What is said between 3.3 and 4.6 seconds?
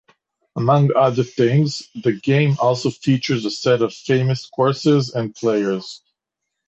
a set of famous